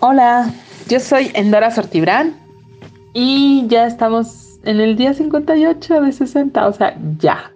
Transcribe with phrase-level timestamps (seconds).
[0.00, 0.52] Hola,
[0.88, 2.36] yo soy Endora Sortibrán
[3.14, 7.52] y ya estamos en el día 58 de 60, o sea, ya.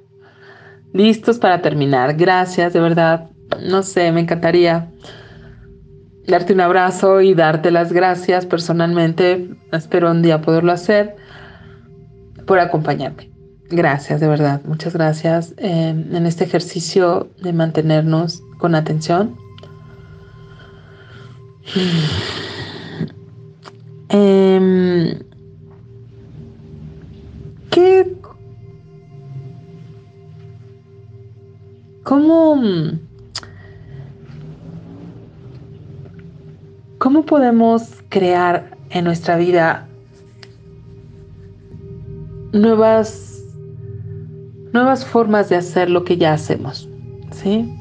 [0.93, 2.15] Listos para terminar.
[2.17, 3.31] Gracias, de verdad.
[3.63, 4.91] No sé, me encantaría
[6.27, 9.51] darte un abrazo y darte las gracias personalmente.
[9.73, 11.17] Espero un día poderlo hacer
[12.47, 13.32] por acompañarme.
[13.73, 14.61] Gracias, de verdad.
[14.67, 19.35] Muchas gracias eh, en este ejercicio de mantenernos con atención
[24.11, 25.19] eh,
[27.71, 28.15] ¿Qué?
[32.03, 32.63] ¿Cómo?
[36.99, 39.89] ¿Cómo podemos crear en nuestra vida
[42.53, 43.32] nuevas,
[44.73, 46.89] nuevas formas de hacer lo que ya hacemos?
[47.31, 47.73] ¿Sí?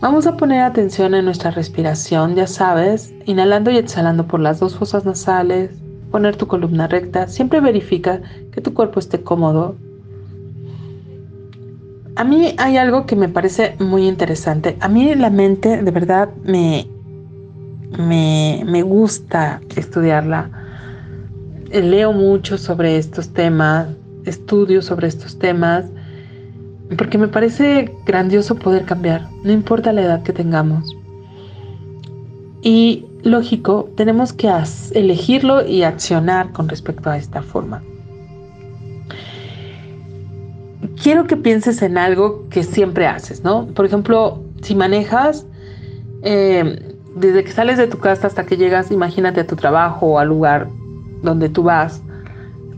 [0.00, 4.76] Vamos a poner atención en nuestra respiración, ya sabes, inhalando y exhalando por las dos
[4.76, 5.70] fosas nasales,
[6.12, 8.20] poner tu columna recta, siempre verifica
[8.52, 9.74] que tu cuerpo esté cómodo.
[12.14, 14.76] A mí hay algo que me parece muy interesante.
[14.80, 16.86] A mí la mente de verdad me,
[17.98, 20.50] me, me gusta estudiarla.
[21.72, 23.88] Leo mucho sobre estos temas,
[24.28, 25.84] estudio sobre estos temas
[26.96, 30.96] porque me parece grandioso poder cambiar, no importa la edad que tengamos.
[32.62, 34.50] Y lógico, tenemos que
[34.94, 37.82] elegirlo y accionar con respecto a esta forma.
[41.02, 43.66] Quiero que pienses en algo que siempre haces, ¿no?
[43.66, 45.46] Por ejemplo, si manejas,
[46.22, 50.18] eh, desde que sales de tu casa hasta que llegas, imagínate a tu trabajo o
[50.18, 50.68] al lugar
[51.22, 52.02] donde tú vas,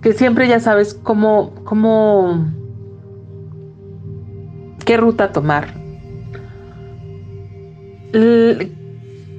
[0.03, 2.47] que siempre ya sabes cómo, cómo
[4.85, 5.75] qué ruta tomar.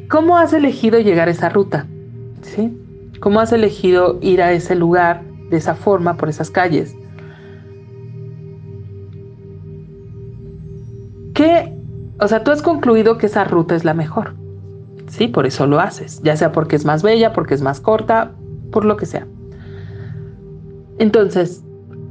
[0.09, 1.87] ¿Cómo has elegido llegar a esa ruta?
[2.41, 2.77] ¿Sí?
[3.19, 6.95] ¿Cómo has elegido ir a ese lugar de esa forma, por esas calles?
[11.33, 11.73] ¿Qué?
[12.19, 14.35] O sea, tú has concluido que esa ruta es la mejor.
[15.07, 18.31] Sí, por eso lo haces, ya sea porque es más bella, porque es más corta,
[18.71, 19.27] por lo que sea.
[21.01, 21.61] Entonces,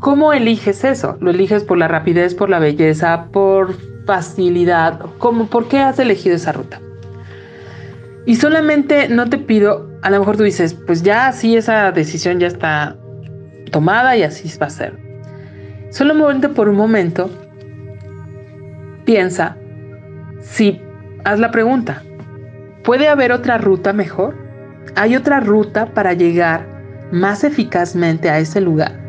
[0.01, 1.19] ¿Cómo eliges eso?
[1.21, 3.75] ¿Lo eliges por la rapidez, por la belleza, por
[4.07, 4.99] facilidad?
[5.19, 6.81] ¿Cómo, ¿Por qué has elegido esa ruta?
[8.25, 12.41] Y solamente no te pido, a lo mejor tú dices, pues ya así esa decisión
[12.41, 12.97] ya está
[13.71, 14.99] tomada y así va a ser.
[15.91, 17.31] Solamente por un momento
[19.05, 19.59] piensa
[20.41, 20.81] si
[21.25, 22.03] haz la pregunta,
[22.85, 24.35] ¿puede haber otra ruta mejor?
[24.97, 26.80] ¿Hay otra ruta para llegar
[27.13, 29.01] más eficazmente a ese lugar?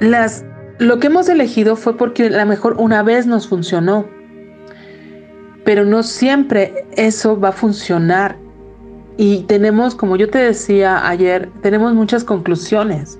[0.00, 0.44] las,
[0.78, 4.06] lo que hemos elegido fue porque a lo mejor una vez nos funcionó,
[5.64, 8.36] pero no siempre eso va a funcionar.
[9.16, 13.18] Y tenemos, como yo te decía ayer, tenemos muchas conclusiones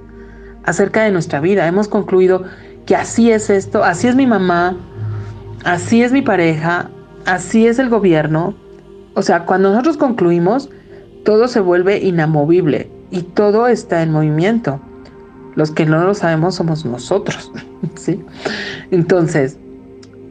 [0.65, 1.67] acerca de nuestra vida.
[1.67, 2.45] Hemos concluido
[2.87, 4.77] que así es esto, así es mi mamá,
[5.65, 6.89] así es mi pareja,
[7.27, 8.55] así es el gobierno.
[9.15, 10.71] O sea, cuando nosotros concluimos,
[11.29, 14.81] todo se vuelve inamovible y todo está en movimiento.
[15.57, 17.53] Los que no lo sabemos somos nosotros,
[17.97, 18.25] ¿sí?
[18.91, 19.59] Entonces,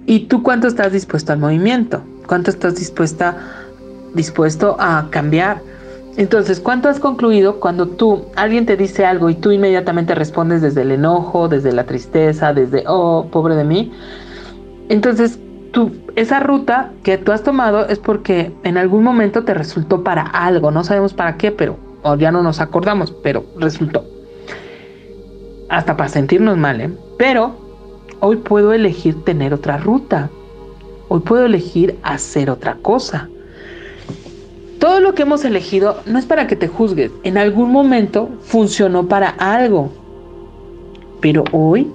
[0.07, 2.01] ¿y tú cuánto estás dispuesto al movimiento?
[2.25, 3.37] ¿Cuánto estás dispuesta,
[4.15, 5.61] dispuesto a cambiar?
[6.15, 10.81] Entonces, ¿cuánto has concluido cuando tú, alguien te dice algo y tú inmediatamente respondes desde
[10.81, 13.91] el enojo, desde la tristeza, desde, oh, pobre de mí?
[14.89, 15.37] Entonces,
[15.71, 20.23] tú, esa ruta que tú has tomado es porque en algún momento te resultó para
[20.23, 24.03] algo, no sabemos para qué, pero, o ya no nos acordamos, pero resultó
[25.69, 26.89] hasta para sentirnos mal, ¿eh?
[27.19, 27.55] Pero
[28.19, 30.31] hoy puedo elegir tener otra ruta.
[31.07, 33.29] Hoy puedo elegir hacer otra cosa.
[34.79, 37.11] Todo lo que hemos elegido no es para que te juzgues.
[37.23, 39.91] En algún momento funcionó para algo.
[41.21, 41.91] Pero hoy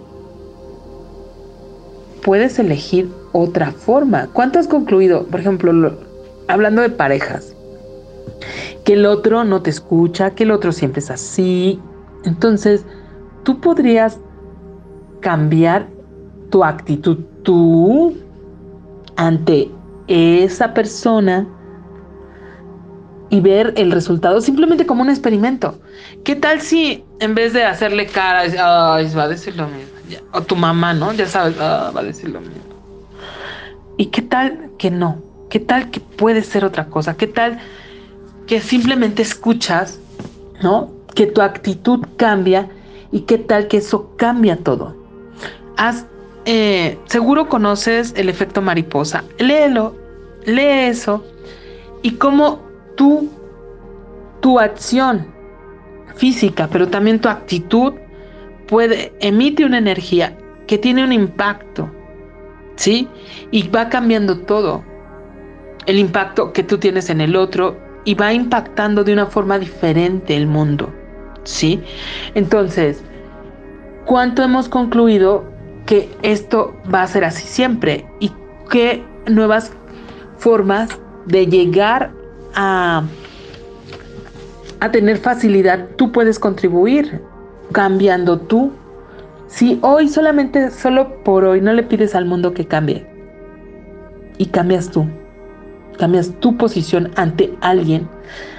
[2.22, 4.28] puedes elegir otra forma.
[4.32, 5.26] ¿Cuánto has concluido?
[5.26, 5.96] Por ejemplo,
[6.48, 7.54] hablando de parejas.
[8.84, 11.80] Que el otro no te escucha, que el otro siempre es así.
[12.24, 12.84] Entonces,
[13.44, 14.18] tú podrías
[15.20, 15.88] cambiar
[16.50, 18.16] tu actitud tú
[19.16, 19.70] ante
[20.08, 21.46] esa persona
[23.30, 25.78] y ver el resultado simplemente como un experimento.
[26.24, 29.90] ¿Qué tal si en vez de hacerle cara, ay, va a decir lo mismo?
[30.32, 31.12] O tu mamá, ¿no?
[31.14, 32.71] Ya sabes, ah, va a decir lo mismo.
[33.96, 35.22] ¿Y qué tal que no?
[35.50, 37.16] ¿Qué tal que puede ser otra cosa?
[37.16, 37.58] ¿Qué tal
[38.46, 40.00] que simplemente escuchas,
[40.62, 40.90] ¿no?
[41.14, 42.68] Que tu actitud cambia
[43.12, 44.96] ¿Y qué tal que eso cambia todo?
[45.76, 46.06] Haz
[46.46, 49.22] eh, seguro conoces el efecto mariposa.
[49.38, 49.94] Léelo,
[50.44, 51.22] lee eso
[52.00, 52.62] y cómo
[52.96, 53.30] tú,
[54.40, 55.26] tu acción
[56.16, 57.92] física, pero también tu actitud
[58.66, 60.36] puede, emite una energía
[60.66, 61.90] que tiene un impacto,
[62.76, 63.08] ¿sí?
[63.50, 64.84] Y va cambiando todo.
[65.86, 70.36] El impacto que tú tienes en el otro y va impactando de una forma diferente
[70.36, 70.92] el mundo,
[71.44, 71.82] ¿sí?
[72.34, 73.02] Entonces,
[74.06, 75.44] ¿cuánto hemos concluido
[75.86, 78.06] que esto va a ser así siempre?
[78.20, 78.32] ¿Y
[78.70, 79.72] qué nuevas
[80.38, 80.90] formas
[81.26, 82.12] de llegar
[82.54, 83.04] a,
[84.80, 87.20] a tener facilidad tú puedes contribuir
[87.72, 88.72] cambiando tú?
[89.52, 93.06] Si hoy solamente, solo por hoy, no le pides al mundo que cambie
[94.38, 95.06] y cambias tú
[95.98, 98.08] cambias tu posición ante alguien,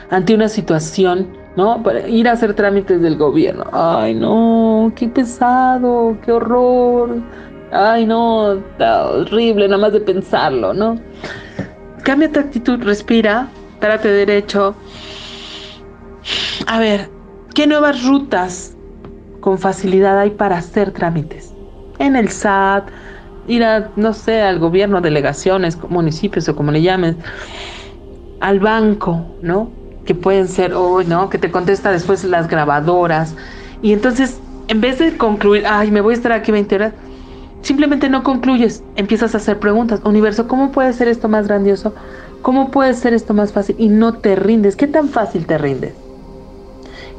[0.09, 1.81] ante una situación, ¿no?
[1.83, 3.65] Para ir a hacer trámites del gobierno.
[3.71, 7.21] Ay, no, qué pesado, qué horror.
[7.71, 10.99] Ay, no, está horrible, nada más de pensarlo, ¿no?
[12.03, 13.47] Cambia tu actitud, respira,
[13.79, 14.75] párate derecho.
[16.67, 17.09] A ver,
[17.53, 18.72] ¿qué nuevas rutas
[19.43, 21.53] con facilidad hay para hacer trámites?
[21.99, 22.87] En el SAT,
[23.47, 27.17] ir a, no sé, al gobierno, delegaciones, municipios o como le llamen,
[28.39, 29.69] al banco, ¿no?
[30.05, 31.29] Que pueden ser, hoy, ¿no?
[31.29, 33.35] Que te contesta después las grabadoras.
[33.81, 36.93] Y entonces, en vez de concluir, ay, me voy a estar aquí 20 horas,
[37.61, 39.99] simplemente no concluyes, empiezas a hacer preguntas.
[40.05, 41.93] Universo, ¿cómo puede ser esto más grandioso?
[42.41, 43.75] ¿Cómo puede ser esto más fácil?
[43.77, 44.77] Y no te rindes.
[44.77, 45.93] ¿Qué tan fácil te rindes?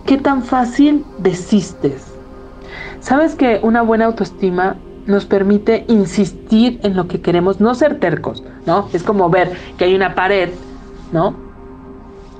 [0.07, 2.14] ¿Qué tan fácil desistes?
[3.05, 8.43] ¿Sabes que una buena autoestima nos permite insistir en lo que queremos, no ser tercos,
[8.65, 8.89] ¿no?
[8.95, 10.49] Es como ver que hay una pared,
[11.13, 11.37] ¿no?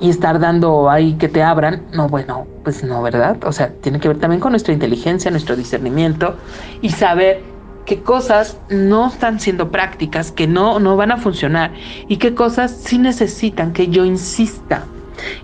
[0.01, 3.37] Y estar dando ahí que te abran, no, bueno, pues no, ¿verdad?
[3.45, 6.37] O sea, tiene que ver también con nuestra inteligencia, nuestro discernimiento
[6.81, 7.43] y saber
[7.85, 11.75] qué cosas no están siendo prácticas, que no, no van a funcionar
[12.09, 14.87] y qué cosas sí necesitan que yo insista.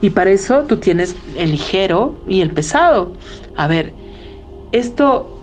[0.00, 3.12] Y para eso tú tienes el ligero y el pesado.
[3.54, 3.99] A ver,
[4.72, 5.36] esto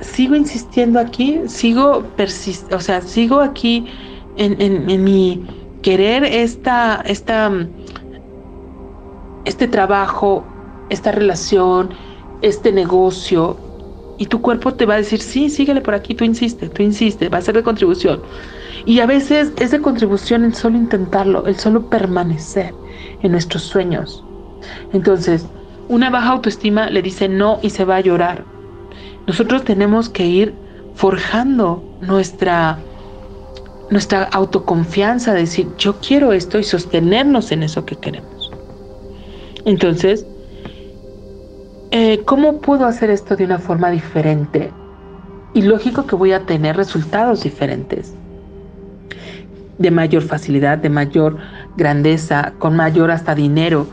[0.00, 3.86] sigo insistiendo aquí, sigo persist o sea, sigo aquí
[4.36, 5.44] en, en, mi
[5.82, 7.50] querer esta, esta,
[9.44, 10.44] este trabajo,
[10.88, 11.90] esta relación,
[12.40, 13.56] este negocio,
[14.18, 17.28] y tu cuerpo te va a decir, sí, síguele por aquí, tú insiste, tú insiste,
[17.28, 18.22] va a ser de contribución.
[18.86, 22.72] Y a veces es de contribución el solo intentarlo, el solo permanecer
[23.22, 24.24] en nuestros sueños.
[24.92, 25.46] Entonces,
[25.88, 28.44] una baja autoestima le dice no y se va a llorar.
[29.26, 30.54] Nosotros tenemos que ir
[30.94, 32.78] forjando nuestra,
[33.90, 38.50] nuestra autoconfianza, decir, yo quiero esto y sostenernos en eso que queremos.
[39.64, 40.26] Entonces,
[41.92, 44.72] eh, ¿cómo puedo hacer esto de una forma diferente?
[45.54, 48.14] Y lógico que voy a tener resultados diferentes,
[49.78, 51.36] de mayor facilidad, de mayor
[51.76, 53.86] grandeza, con mayor hasta dinero.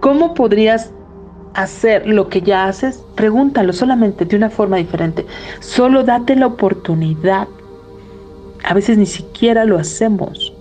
[0.00, 0.92] ¿Cómo podrías
[1.54, 5.26] hacer lo que ya haces, pregúntalo solamente de una forma diferente.
[5.60, 7.48] Solo date la oportunidad.
[8.64, 10.52] A veces ni siquiera lo hacemos,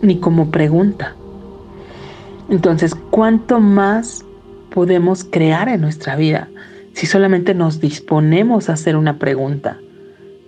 [0.00, 1.14] ni como pregunta.
[2.48, 4.24] Entonces, ¿cuánto más
[4.74, 6.48] podemos crear en nuestra vida
[6.94, 9.78] si solamente nos disponemos a hacer una pregunta?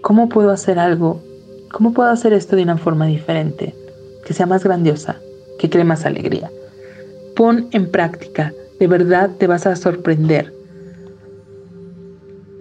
[0.00, 1.22] ¿Cómo puedo hacer algo?
[1.70, 3.74] ¿Cómo puedo hacer esto de una forma diferente?
[4.26, 5.16] Que sea más grandiosa,
[5.58, 6.50] que cree más alegría.
[7.36, 10.52] Pon en práctica de verdad te vas a sorprender.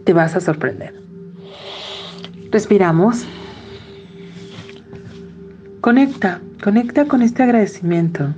[0.06, 0.94] Te vas a sorprender.
[2.52, 3.26] Respiramos.
[5.82, 8.34] Conecta, conecta con este agradecimiento.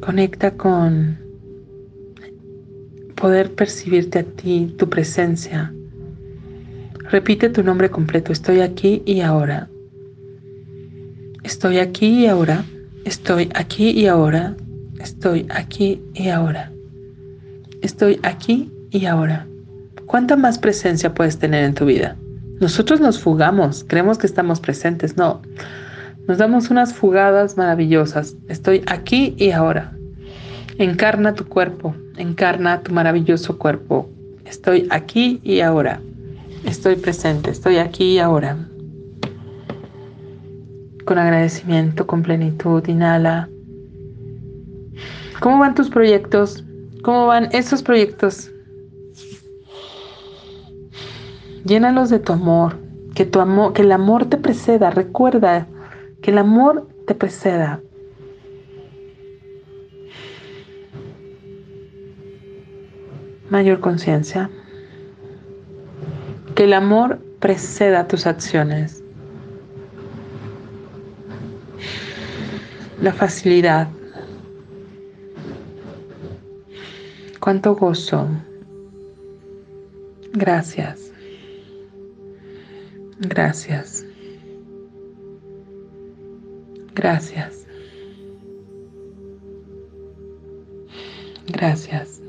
[0.00, 1.18] Conecta con
[3.16, 5.72] poder percibirte a ti, tu presencia.
[7.10, 8.32] Repite tu nombre completo.
[8.32, 9.68] Estoy aquí y ahora.
[11.50, 12.64] Estoy aquí y ahora.
[13.04, 14.54] Estoy aquí y ahora.
[15.00, 16.70] Estoy aquí y ahora.
[17.82, 19.48] Estoy aquí y ahora.
[20.06, 22.16] ¿Cuánta más presencia puedes tener en tu vida?
[22.60, 25.16] Nosotros nos fugamos, creemos que estamos presentes.
[25.16, 25.42] No,
[26.28, 28.36] nos damos unas fugadas maravillosas.
[28.48, 29.92] Estoy aquí y ahora.
[30.78, 34.08] Encarna tu cuerpo, encarna tu maravilloso cuerpo.
[34.44, 36.00] Estoy aquí y ahora.
[36.64, 38.69] Estoy presente, estoy aquí y ahora
[41.10, 43.48] con agradecimiento, con plenitud, inhala.
[45.40, 46.64] ¿Cómo van tus proyectos?
[47.02, 48.52] ¿Cómo van esos proyectos?
[51.64, 52.78] Llénalos de tu amor,
[53.16, 55.66] que tu amor, que el amor te preceda, recuerda
[56.22, 57.80] que el amor te preceda.
[63.48, 64.48] mayor conciencia.
[66.54, 68.99] Que el amor preceda tus acciones.
[73.02, 73.88] La facilidad.
[77.40, 78.28] Cuánto gozo.
[80.34, 81.10] Gracias.
[83.20, 84.04] Gracias.
[86.94, 87.66] Gracias.
[91.48, 92.20] Gracias.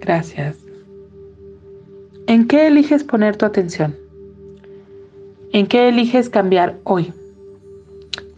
[0.00, 0.56] Gracias.
[2.26, 4.09] ¿En qué eliges poner tu atención?
[5.52, 7.12] ¿En qué eliges cambiar hoy?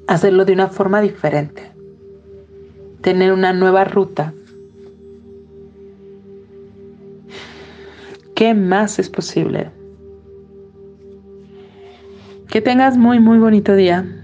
[0.07, 1.71] Hacerlo de una forma diferente.
[3.03, 4.33] Tener una nueva ruta.
[8.35, 9.71] ¿Qué más es posible?
[12.49, 14.22] Que tengas muy, muy bonito día.